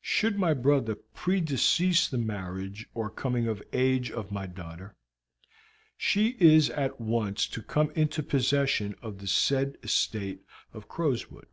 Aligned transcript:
Should 0.00 0.38
my 0.38 0.54
brother 0.54 0.94
predecease 0.94 2.08
the 2.08 2.16
marriage 2.16 2.86
or 2.94 3.10
coming 3.10 3.46
of 3.46 3.62
age 3.74 4.10
of 4.10 4.32
my 4.32 4.46
daughter, 4.46 4.96
she 5.98 6.28
is 6.40 6.70
at 6.70 6.98
once 6.98 7.46
to 7.48 7.60
come 7.62 7.90
into 7.90 8.22
possession 8.22 8.94
of 9.02 9.18
the 9.18 9.26
said 9.28 9.76
estate 9.82 10.40
of 10.72 10.88
Crowswood. 10.88 11.48